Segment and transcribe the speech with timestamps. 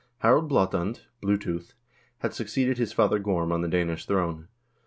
[0.23, 1.73] Harald Blaatand (Bluetooth)
[2.21, 4.47] had succeeded his father Gorm on the Danish throne.